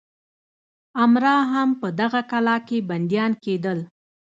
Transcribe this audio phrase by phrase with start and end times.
[1.05, 3.79] امرا هم په دغه کلا کې بندیان کېدل.